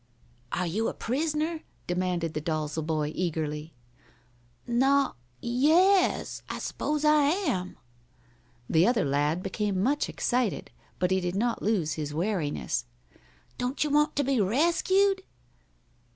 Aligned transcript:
"Are 0.51 0.65
you 0.65 0.87
a 0.87 0.95
prisoner?" 0.95 1.61
demanded 1.85 2.33
the 2.33 2.41
Dalzel 2.41 2.81
boy, 2.83 3.11
eagerly. 3.13 3.75
"No 4.65 5.09
o 5.11 5.15
yes 5.41 6.41
I 6.49 6.57
s'pose 6.57 7.05
I 7.05 7.25
am." 7.25 7.77
The 8.67 8.87
other 8.87 9.05
lad 9.05 9.43
became 9.43 9.83
much 9.83 10.09
excited, 10.09 10.71
but 10.97 11.11
he 11.11 11.19
did 11.19 11.35
not 11.35 11.61
lose 11.61 11.93
his 11.93 12.15
wariness. 12.15 12.85
"Don't 13.59 13.83
you 13.83 13.91
want 13.91 14.15
to 14.15 14.23
be 14.23 14.41
rescued?" 14.41 15.21